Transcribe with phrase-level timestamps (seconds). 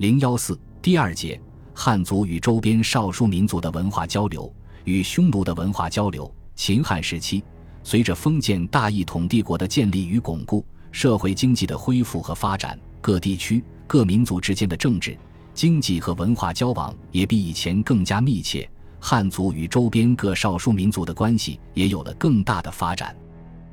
[0.00, 1.38] 零幺四第二节，
[1.74, 4.50] 汉族与周边少数民族的文化交流
[4.84, 6.34] 与匈奴的文化交流。
[6.54, 7.44] 秦汉时期，
[7.82, 15.14] 随着封建大一统帝国的建立与巩固，社会经济的恢复和发展，各地区各民族之间的政治、
[15.52, 18.66] 经济和文化交往也比以前更加密切。
[19.00, 23.14] 汉族与周边各少数民族的关系也有了更大的发展。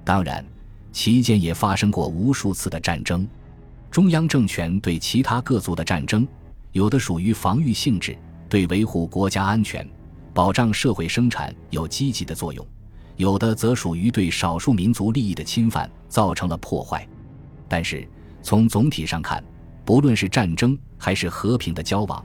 [0.03, 0.45] 当然，
[0.91, 3.25] 期间也发生过无数次的战争。
[3.89, 6.27] 中央政权对其他各族的战争，
[6.71, 8.17] 有的属于防御性质，
[8.47, 9.87] 对维护国家安全、
[10.33, 12.63] 保障社会生产有积极的作用；
[13.15, 17.07] 有的则属于对少数民族利益的侵犯，造成了破坏。
[17.67, 18.07] 但是，
[18.41, 19.43] 从总体上看，
[19.83, 22.23] 不论是战争还是和平的交往，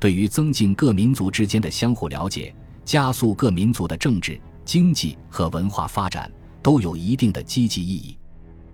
[0.00, 6.30] 对于增进各民族之间的相互了解，加速各民族的政治、经济和文化发展。
[6.62, 8.16] 都有一定的积极意义。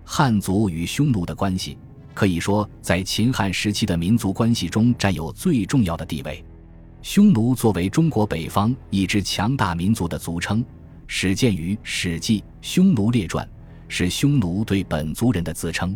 [0.03, 1.75] 汉族与匈奴的关系，
[2.13, 6.43] 可以说在秦汉时期的民族关系中占有最重要的地位。
[7.01, 10.63] 匈奴作为中国北方一支强大民族的族称，
[11.07, 13.45] 始见于《史记·匈奴列传》，
[13.87, 15.95] 是匈奴对本族人的自称。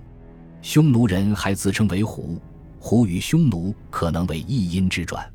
[0.62, 2.42] 匈奴人还自称为胡，
[2.80, 5.30] 胡与匈奴可能为一音之转。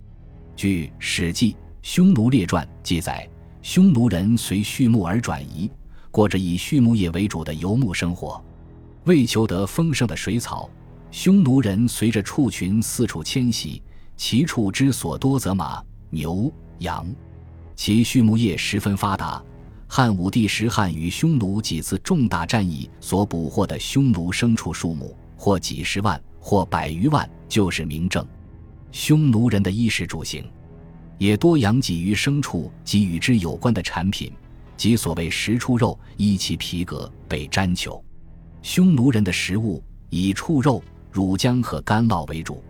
[0.57, 3.29] 据《史记·匈奴列传》记载，
[3.61, 5.71] 匈奴人随畜牧而转移。
[6.11, 8.43] 过着以畜牧业为主的游牧生活，
[9.09, 10.69] 为求得丰盛的水草，
[11.11, 13.83] 匈奴人随着畜群四处迁徙，
[14.19, 17.07] 其畜之所多则马、牛、羊，
[17.75, 19.43] 其畜牧业十分发达。
[19.89, 28.23] 汉武帝时，汉与匈奴几次重大战役所捕获的匈奴牲畜数目，或几十万，或百余万，就是明证。
[28.93, 30.45] 匈奴人的衣食住行，
[31.17, 34.31] 也多养几于牲畜及与之有关的产品。
[34.77, 38.05] 即所谓食畜肉，衣其皮革，被毡裘。
[38.63, 42.63] 匈奴人的食物以畜肉、乳浆和干酪为主，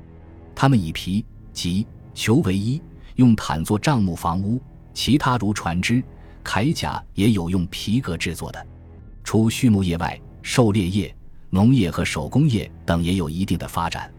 [0.54, 2.80] 他们以皮、及裘为衣，
[3.16, 4.60] 用毯做帐幕、房屋。
[4.94, 6.02] 其他如船只、
[6.44, 8.66] 铠甲也有用皮革制作的。
[9.22, 11.14] 除畜牧业外，狩猎业、
[11.50, 14.12] 农业和手工业等也有一定的发展。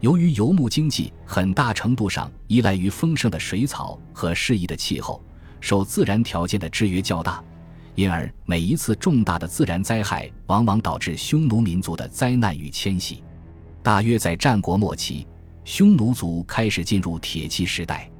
[0.00, 5.22] 由于游牧经济很大程度上依赖于丰盛的水草和适宜的气候。
[5.60, 7.42] 受自然条件的制约较大，
[7.94, 13.22] 因而每一次重大的自然灾害往往导致匈奴民族的灾难与迁徙。
[13.82, 15.26] 大约在战国末期，
[15.64, 18.10] 匈奴族开始进入铁器时代。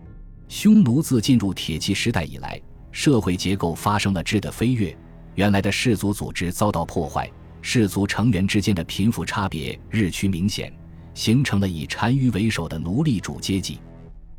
[0.46, 2.60] 匈奴自进入铁器时代以来，
[2.92, 4.96] 社会结构发生了质的飞跃，
[5.34, 7.28] 原来的氏族组织遭到破坏，
[7.60, 10.72] 氏族成员之间的贫富差别日趋明显，
[11.14, 13.80] 形成了以单于为首的奴隶主阶级。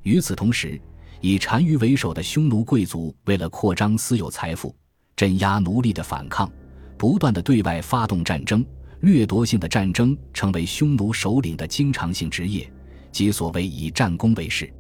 [0.04, 0.80] 与此同时，
[1.20, 4.74] 以单于为首的匈奴贵族为了扩张私有财富、
[5.16, 6.52] 镇压奴隶的反抗，
[6.98, 8.66] 不断的对外发动战争，
[9.00, 12.70] 掠夺性的战争成为匈奴首领的经常性职业，
[13.12, 14.72] 即所谓以战功为事。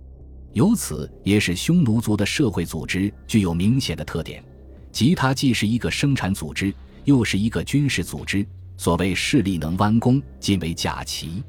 [0.51, 4.43] 由此也使匈奴族的社会组织具有明显的特点，
[4.91, 6.73] 即它既是一个生产组织，
[7.05, 8.45] 又是一个军事组织。
[8.77, 11.41] 所谓势力能弯弓，尽为假旗。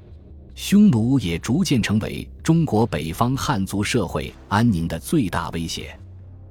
[0.55, 5.99] 匈奴也逐渐成为中国北方汉族社会安宁的最大威胁。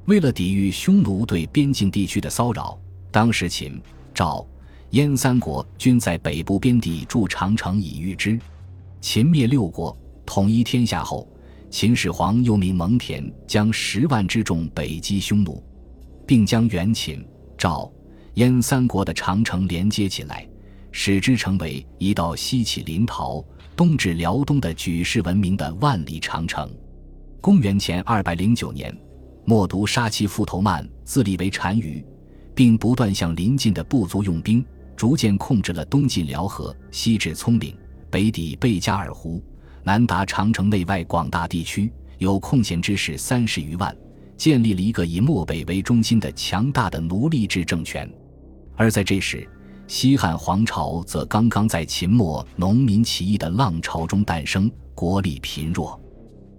[0.05, 2.79] 为了抵御匈奴对边境地区的骚扰，
[3.11, 3.81] 当时秦、
[4.13, 4.45] 赵、
[4.91, 8.39] 燕三国均在北部边地筑长城以御之。
[9.01, 11.27] 秦灭六国，统一天下后，
[11.71, 15.63] 秦始皇又命蒙恬将十万之众北击匈奴，
[16.27, 17.25] 并将元秦、
[17.57, 17.91] 赵、
[18.35, 20.47] 燕三国的长城连接起来，
[20.91, 23.43] 使之成为一道西起临洮。
[23.75, 26.71] 东至辽东的举世闻名的万里长城。
[27.41, 28.95] 公元前二百零九年，
[29.47, 32.03] 默读杀其父头曼自立为单于，
[32.55, 37.77] 并不断向邻近的部族用兵，逐渐控制了东晋辽河，西至葱岭，
[38.09, 39.43] 北抵贝加尔湖，
[39.83, 43.95] 南达长城内外广大地区，有空闲之士三十余万，
[44.35, 48.11] 建立了一个以漠北为中心的强大的奴隶制政权。
[48.75, 49.47] 而在这时，
[49.85, 56.01] 西汉皇朝则刚刚在秦末农民起义的浪潮中诞生，国力贫弱。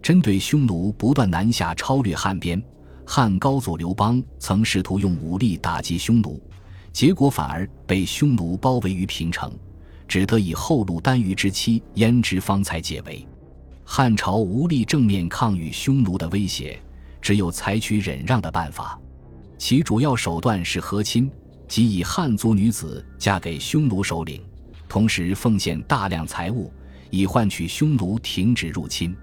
[0.00, 2.62] 针对匈奴不断南下超掠汉边，
[3.08, 6.42] 汉高祖刘邦曾试图用武力打击匈奴，
[6.92, 9.56] 结果反而被匈奴包围于平城，
[10.08, 13.24] 只得以后路单于之妻胭脂方才解围。
[13.84, 16.78] 汉朝无力正面抗御匈奴的威胁，
[17.22, 18.98] 只有采取忍让的办法，
[19.56, 21.30] 其主要手段是和亲。
[21.68, 24.40] 即以汉族女子嫁给匈奴首领，
[24.88, 26.72] 同时奉献大量财物，
[27.10, 29.16] 以换取匈奴停止入侵。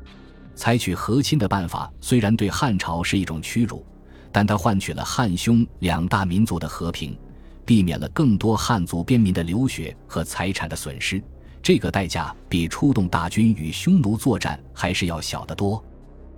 [0.56, 3.86] 采取和亲的办法虽然对汉朝是一种屈辱，
[4.32, 7.18] 但它换取了汉匈两大民族的和平，
[7.66, 11.22] 避免了更多汉族边民的流血和财产的损失，
[11.62, 15.84] 这个代价比出动大军与匈奴作战还是要小得多。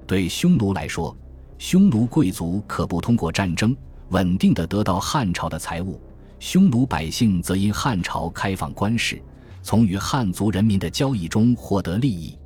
[0.07, 1.15] 对匈奴来说，
[1.57, 3.75] 匈奴贵族可不通过战争
[4.09, 5.99] 稳定的得到汉朝的财物，
[6.39, 9.21] 匈奴百姓则因汉朝开放官市，
[9.63, 12.37] 从与汉族人民的交易中获得利益。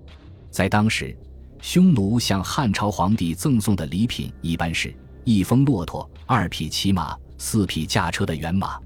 [0.50, 1.16] 在当时，
[1.62, 4.96] 匈奴向汉朝皇帝赠送的礼品一般是
[5.26, 8.80] 一峰骆驼、二匹骑马、四匹驾车的辕马。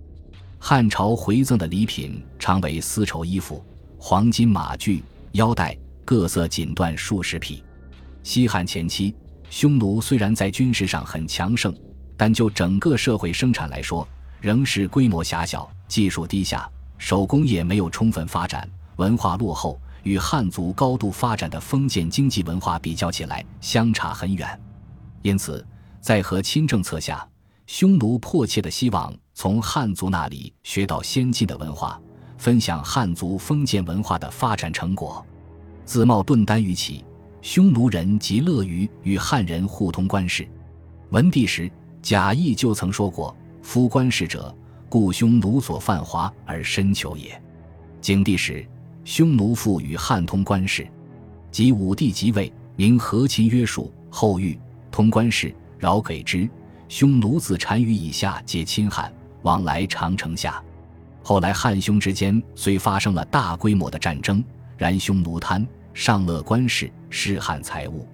[0.58, 3.64] 汉朝回赠的礼品常为丝绸衣服、
[3.98, 5.04] 黄金马具、
[5.34, 7.64] 腰带、各色锦缎数十匹。
[8.24, 9.14] 西汉前期，
[9.50, 11.74] 匈奴虽然在军事上很强盛，
[12.18, 14.08] 但就整个社会生产来说，
[14.42, 16.68] 仍是规模狭小、技术低下、
[16.98, 19.80] 手工业没有充分发展、文化落后。
[20.04, 24.62] 与汉族高度发展的封建经济文化比较起来，相差很远。
[25.22, 25.66] 因此，
[26.00, 27.28] 在和亲政策下，
[27.66, 32.00] 匈奴迫切的希望从汉族那里学到先进的文化，
[32.38, 35.26] 分享汉族封建文化的发展成果。
[35.86, 37.04] 自冒顿单于起，
[37.42, 40.48] 匈奴人极乐于与汉人互通官事。
[41.10, 41.72] 文帝时，
[42.02, 44.54] 贾谊就曾说过：“夫官事者，
[44.90, 47.42] 故匈奴所犯华而深求也。”
[48.02, 48.68] 景帝时。
[49.06, 50.88] 匈奴复与汉通官事，
[51.52, 54.58] 及武帝即位，明和亲约束，后遇
[54.90, 56.50] 通官事，饶给之。
[56.88, 59.12] 匈奴自单于以下皆亲汉，
[59.42, 60.64] 往来长城下。
[61.22, 64.44] 后来汉匈之间虽发生了大规模的战争，
[64.78, 68.08] 然匈奴贪上乐官事，失汉财物，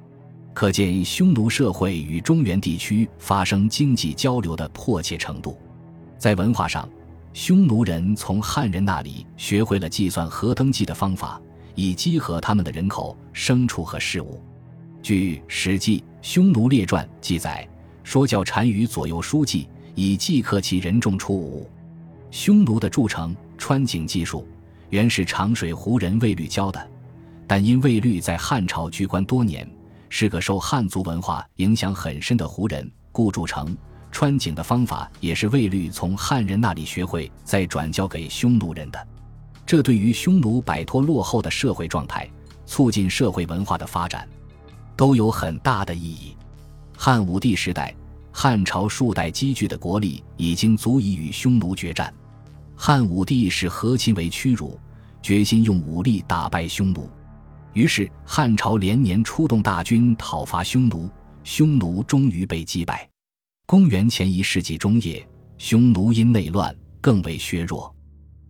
[0.53, 5.57] 可见匈奴社会与中原地区发生经济交流的迫切程度。
[6.17, 6.89] 在文化上。
[7.33, 11.39] 匈奴人从汉人那里学会了计算和登记的方法，
[11.75, 14.41] 以稽核他们的人口、牲畜和事物。
[15.01, 17.67] 据《史记·匈奴列传》记载，
[18.03, 21.69] 说教单于左右书记，以计克其人众出伍。
[22.31, 24.47] 匈奴的筑城、穿井技术，
[24.89, 26.89] 原是长水胡人卫律教的，
[27.47, 29.69] 但因卫律在汉朝居官多年，
[30.09, 33.77] 是个受汉族文化影响很深的胡人，故筑城。
[34.19, 39.07] 穿井的方法也是卫律从汉人那里学会，再转交给匈奴人的。
[39.65, 42.29] 这对于匈奴摆脱落后的社会状态，
[42.65, 44.27] 促进社会文化的发展，
[44.97, 46.35] 都有很大的意义。
[46.97, 47.95] 汉武帝时代，
[48.29, 52.13] 汉朝数代积聚的国力已经足以与匈奴决战。
[52.75, 54.77] 汉武帝视和亲为屈辱，
[55.21, 57.09] 决心用武力打败匈奴。
[57.71, 61.09] 于是汉朝连年出动大军讨伐匈奴，
[61.45, 63.08] 匈奴终于被击败。
[63.69, 65.23] 公元前一世纪中叶，
[65.59, 67.95] 匈奴因内乱更为削弱，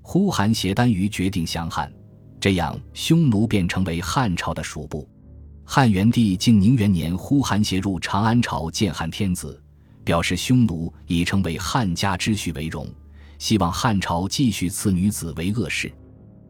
[0.01, 1.91] 呼韩邪单于决定降汉，
[2.39, 5.05] 这样匈奴便成为汉朝的属部。
[5.65, 9.61] 汉元帝靖宁元年，呼韩邪入长安朝见汉天子，
[10.05, 12.87] 表示匈奴已成为汉家之序为荣，
[13.39, 15.91] 希望汉朝继续赐女子为恶氏。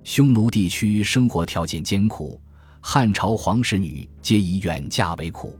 [0.03, 2.39] 匈奴地区生活条件艰苦，
[2.81, 5.57] 汉朝皇室女皆以远嫁为苦。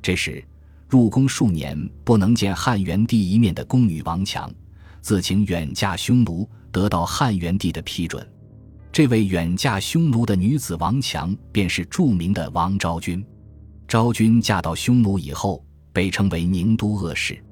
[0.00, 0.40] 这时。
[0.88, 4.52] 入宫数年不能见汉元帝一面的宫女王强，
[5.00, 8.26] 自请远嫁匈奴，得到汉元帝的批准。
[8.92, 13.24] 这位远嫁匈奴的女子王强，便是著名的王昭君。
[13.88, 17.42] 昭君嫁到匈奴以后，被称为宁都恶氏。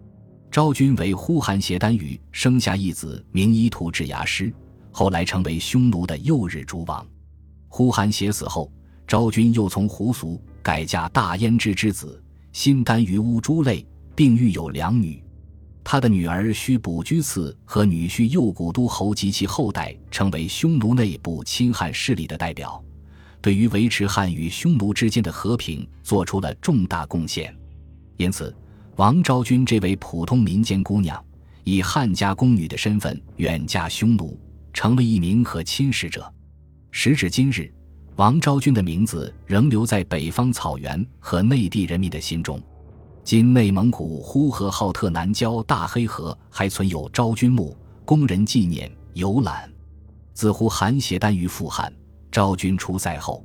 [0.50, 4.54] 昭君为呼韩邪单于生下一子，名伊图治牙师，
[4.92, 7.04] 后来成为匈奴的右日逐王。
[7.68, 8.70] 呼韩邪死后，
[9.06, 12.22] 昭君又从胡俗改嫁大燕之之子。
[12.52, 15.22] 新丹于乌珠类，并育有两女。
[15.82, 22.82] 他的女儿须卜居次和女婿右古都侯及其后代，成为匈奴内部亲汉势力的代表，
[23.40, 27.56] 对于维持汉与匈奴之间的和平做出了重大贡献。
[28.16, 28.54] 因此，
[28.96, 31.22] 王昭君这位普通民间姑娘，
[31.64, 34.38] 以汉家宫女的身份远嫁匈奴，
[34.72, 36.32] 成为一名和亲使者。
[36.90, 37.72] 时至今日。
[38.16, 42.60] 王昭君的名字仍留在北方草原和内地人民的心中。
[43.24, 49.72] 今内蒙古呼和浩特南郊大黑河还存有昭君墓，供人纪念游览。
[50.34, 51.90] 自呼韩邪单于复汉，
[52.30, 53.44] 昭君出塞后，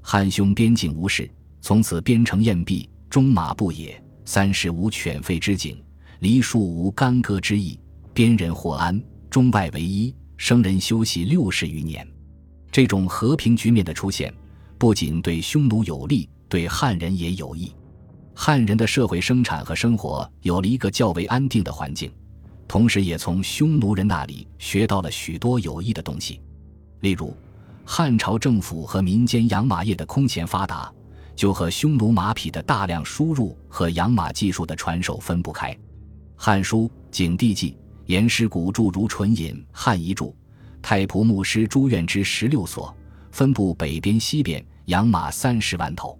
[0.00, 5.76] 汉匈边境无事，从此边城偃壁，中马不野，三十无犬吠之景，
[6.20, 7.78] 梨树无干戈之意，
[8.14, 8.98] 边人获安，
[9.28, 12.06] 中外为一，生人休息六十余年。
[12.78, 14.32] 这种和平局面的出现，
[14.78, 17.74] 不仅对匈奴有利，对汉人也有益。
[18.36, 22.08] 汉人的社会生产和生活有了一个较为安定的环境，
[22.68, 26.40] 同时也从匈奴人那里学到了许多有益的东西。
[27.00, 27.36] 例如，
[27.84, 30.88] 汉朝政府和民间养马业的空前发达，
[31.34, 35.72] 就和匈奴马匹的大量输入和养马技术的传授分不开。
[36.36, 37.72] 《汉书·景帝纪》
[38.06, 40.32] 言师古著如纯隐汉遗著。
[40.82, 42.94] 太仆牧师朱院之十六所，
[43.30, 46.18] 分布北边、西边，养马三十万头。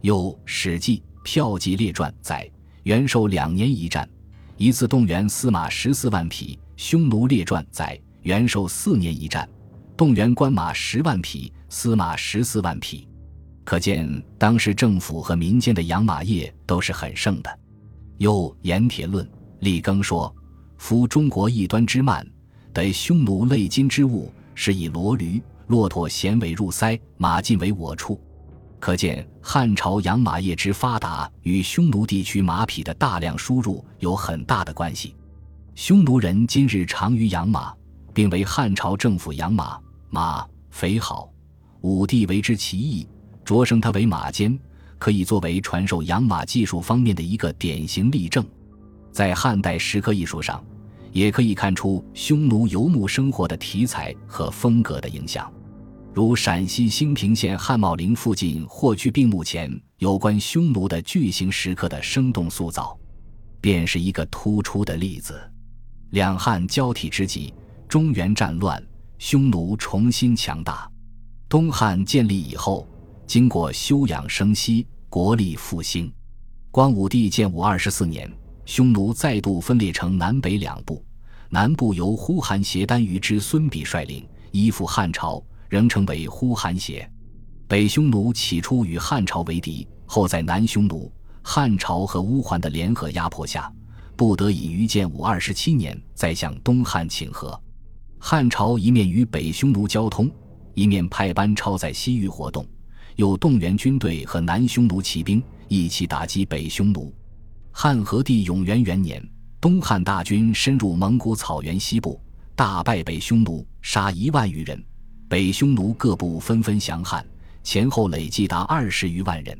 [0.00, 2.50] 又《史记·票骑列传》载，
[2.82, 4.08] 元狩两年一战，
[4.56, 6.56] 一次动员司马十四万匹。
[6.84, 9.48] 《匈奴列传》载，元狩四年一战，
[9.96, 13.06] 动员官马十万匹，司马十四万匹。
[13.62, 17.58] 可见当时政府和民间的养马业都是很盛的。
[18.18, 19.24] 又《盐铁论》
[19.60, 20.34] 立庚说
[20.76, 22.26] ：“夫中国异端之慢，
[22.72, 28.20] 得匈奴累金之物，是以骡驴、骆驼衔尾入塞，马尽为我处。”
[28.80, 35.14] 可见汉朝养马业之发达与匈奴地区马匹的大量输入有很大的关系。
[35.76, 37.72] 匈奴人今日长于养马，
[38.12, 39.78] 并为汉朝政府养马，
[40.10, 41.30] 马肥好，
[41.82, 43.06] 武帝为之其意，
[43.44, 44.58] 擢升他为马监，
[44.98, 48.44] 可以作为传授养马技术方面的一个典型例证。
[49.12, 50.62] 在汉代石刻艺术上，
[51.12, 55.52] 也可以看出匈奴游牧生活的题材和风格的影响。
[56.12, 62.98] 如陕西兴平县汉茂陵附近霍去病墓前有关匈奴的巨型石刻的生动塑造，
[63.60, 65.40] 便是一个突出的例子。
[66.10, 67.54] 两汉交替之际，
[67.88, 68.82] 中原战乱，
[69.18, 70.90] 匈奴重新强大。
[71.48, 72.86] 东汉建立以后，
[73.26, 76.12] 经过休养生息，国力复兴。
[76.70, 78.30] 光武帝建武二十四年，
[78.64, 81.04] 匈奴再度分裂成南北两部，
[81.48, 85.42] 南部由呼韩邪单于之孙膑率领，依附汉朝。
[85.68, 87.10] 仍称为呼韩邪，
[87.66, 93.72] 北匈奴起初与汉朝为敌，后在南匈奴、汉朝和乌桓的联合压迫下，
[94.14, 97.58] 不得已于建武二十七年再向东汉请和。
[98.18, 100.30] 汉朝一面与北匈奴交通，
[100.74, 102.66] 一面派班超在西域活动，
[103.16, 107.10] 又动员军队和南匈奴骑兵一起打击北匈奴。
[107.74, 109.26] 汉和帝永元元年，
[109.60, 112.20] 东汉大军深入蒙古草原西部，
[112.54, 114.80] 大败北匈奴，杀一万余人。
[115.26, 117.26] 北匈奴各部纷纷降汉，
[117.64, 119.58] 前后累计达二十余万人。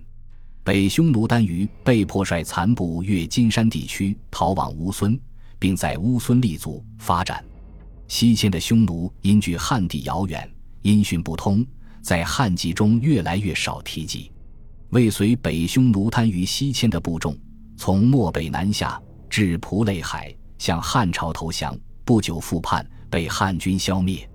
[0.62, 5.18] 北匈奴单于被迫率残部越金山地区逃往乌孙，
[5.58, 7.42] 并在乌孙立足发展。
[8.06, 10.48] 西迁的匈奴因距汉地遥远，
[10.82, 11.66] 音讯不通，
[12.02, 14.30] 在汉籍中越来越少提及。
[14.90, 17.34] 未随北匈奴单于西迁的部众，
[17.84, 24.30] 从漠北南下至蒲类海，向汉朝投降，不久复叛，被汉军消灭。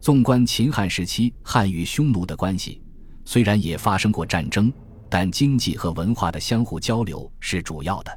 [0.00, 2.80] 纵观秦汉时期汉与匈奴的关系，
[3.24, 4.72] 虽然也发生过战争，
[5.08, 8.16] 但经济和文化的相互交流是主要的。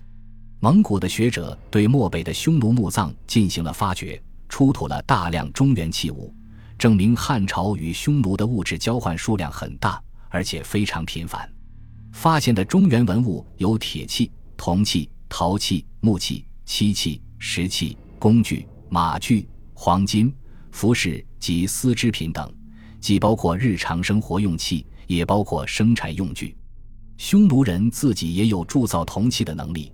[0.59, 6.31] 蒙古的学者对漠北的匈奴墓葬进行了发掘，出土了大量中原器物，
[6.77, 11.51] 证明汉朝与匈奴的物质交换数量很大，而且非常频繁。
[12.13, 20.33] 发现的中原文物有铁器、铜器、陶器、木器、漆器、石器、工具、马具、黄金。
[20.69, 22.53] 服饰及丝织品等，
[22.99, 26.55] 既包括日常生活用器，也包括生产用具。
[27.17, 29.91] 匈奴人自己也有铸造铜器的能力，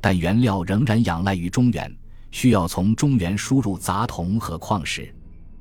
[0.00, 1.94] 但原料仍然仰赖于中原，
[2.30, 5.14] 需要从中原输入杂铜和矿石。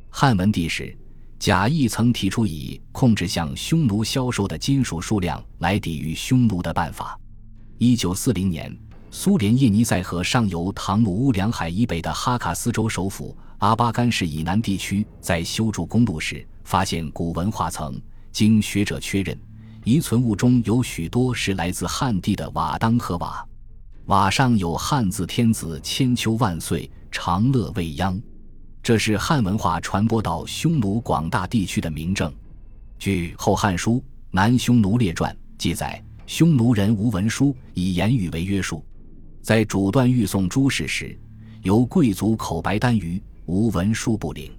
[0.09, 0.97] 汉文帝时，
[1.37, 7.19] 贾谊曾提出以控制向匈奴销售的金属数量来抵御匈奴的办法。
[7.83, 8.71] 一九四零年，
[9.09, 13.35] 苏联叶尼塞河上游唐努乌梁海以北的哈卡斯州首府。
[13.57, 17.99] 阿巴干市以南地区在修筑公路时发现古文化层，
[18.31, 19.35] 经学者确认，
[19.83, 23.43] 遗存物中有许多是来自汉地的瓦当和瓦，
[24.05, 28.21] 瓦上有汉字“天子千秋万岁，长乐未央”，
[28.83, 32.31] 这是汉文化传播到匈奴广大地区的明证。
[32.99, 33.93] 据《后汉书·
[34.29, 35.99] 南匈奴列传》记载，
[36.33, 38.81] 匈奴人无文书，以言语为约束，
[39.41, 41.19] 在主断欲送诸事时，
[41.61, 43.21] 由贵族口白单于。
[43.47, 44.49] 无文书不领。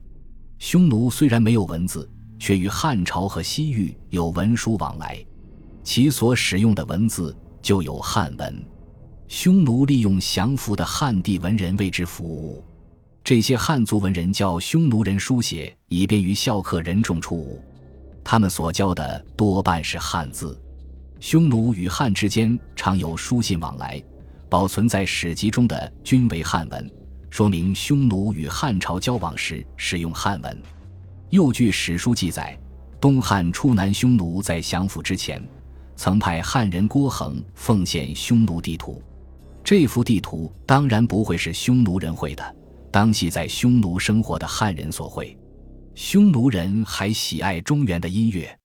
[0.58, 2.06] 匈奴虽然没有文字，
[2.38, 5.24] 却与汉朝和西域有文书往来，
[5.82, 8.62] 其所使用的文字就有汉文。
[9.26, 12.62] 匈奴利用降服的汉地文人为之服务，
[13.24, 17.58] 这些汉族文人教匈奴人书写，以便于孝客人众出伍。
[18.22, 20.60] 他们所教的多半是汉字。
[21.22, 24.02] 匈奴与汉之间常有书信往来，
[24.48, 26.90] 保存在史籍中的均为汉文。
[27.30, 30.62] 说明匈奴与汉朝交往时使用汉文。
[31.30, 32.58] 又据史书记载，
[33.00, 35.40] 东汉初南匈奴在降服之前，
[35.94, 39.00] 曾派汉人郭恒奉献匈奴地图。
[39.62, 42.56] 这幅地图当然不会是匈奴人绘的，
[42.90, 45.38] 当系在匈奴生活的汉人所绘。
[45.94, 48.58] 匈奴人还喜爱中原的音乐，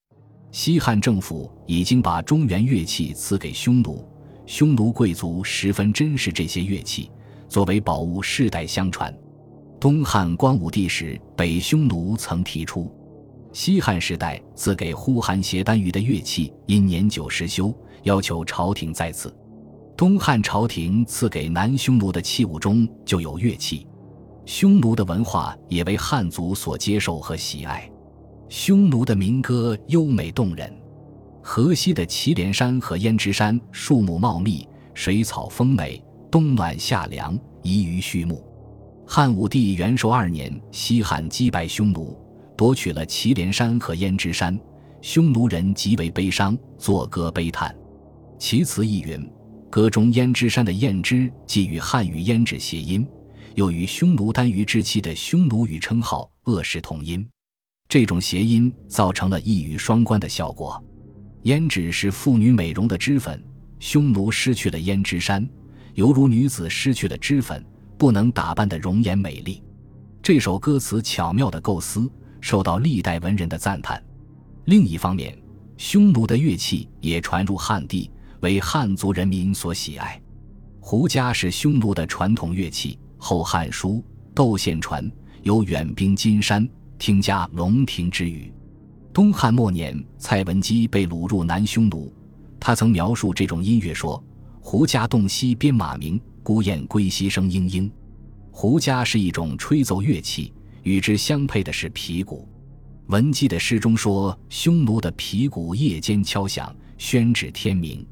[0.52, 4.08] 西汉政府已经把中原乐器赐给匈奴，
[4.46, 7.12] 匈奴贵族十分珍视这些乐器。
[7.50, 9.16] 作为宝物世代相传。
[9.80, 12.92] 东汉光武帝时，北匈奴曾提出
[13.54, 17.74] ：“西汉时代赐给呼韩邪单于的乐器，因年久失修，
[18.04, 19.34] 要求朝廷再赐。
[19.96, 23.88] 东汉朝廷赐给南匈奴的器物中就有乐器，
[24.46, 27.90] 匈奴的文化也为汉族所接受和喜爱。
[28.50, 30.72] 匈奴的民歌优美动人，
[31.42, 36.02] 河西的祁连山和胭脂山树木茂密，水草丰美，
[36.32, 38.42] 冬暖夏凉，宜于畜牧。
[39.06, 42.18] 汉武帝元寿二年，西汉击败匈奴，
[42.56, 44.58] 夺取了祁连山和胭脂山，
[45.02, 47.76] 匈奴人极为悲伤，作歌悲叹。
[48.40, 49.30] 其词意云。
[49.70, 53.06] 歌中胭脂山的胭脂，既与汉语胭脂谐音，
[53.56, 57.28] 又与匈奴单于之妻的匈奴语称号恶氏同音。
[57.90, 60.84] 这种谐音造成了一语双关的效果。
[61.44, 63.42] 胭脂是妇女美容的脂粉，
[63.80, 65.48] 匈奴失去了胭脂山，
[65.94, 67.64] 犹如女子失去了脂粉，
[67.98, 69.64] 不能打扮的容颜美丽。
[70.22, 74.04] 这首歌词巧妙的构思，受到历代文人的赞叹。
[74.66, 75.38] 另一方面，
[75.78, 78.12] 匈奴的乐器也传入汉地。
[78.42, 80.22] 为汉族人民所喜爱，
[80.80, 82.94] 胡笳是匈奴的传统乐器。
[83.18, 83.94] 《后汉书·
[84.36, 85.04] 窦宪传》
[85.42, 88.52] 有远兵金山，听加龙庭之语。
[89.14, 92.14] 东汉末年，蔡文姬被掳入南匈奴，
[92.60, 94.24] 他曾描述这种音乐说
[94.62, 97.90] ：“胡笳洞悉编马鸣，孤雁归西声嘤嘤。”
[98.52, 102.48] 胡笳是一种吹奏乐器，与之相配的是皮鼓。
[103.08, 108.06] 文姬的诗中说：“匈奴的皮鼓夜间敲响，宣至天明。”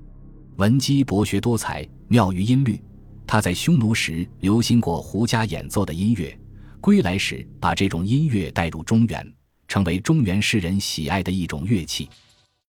[0.57, 2.81] 文姬博学多才，妙于音律。
[3.27, 6.39] 他在匈奴时留心过胡笳演奏的音乐，
[6.85, 9.33] 归来时把这种音乐带入中原，
[9.67, 12.07] 成为中原诗人喜爱的一种乐器。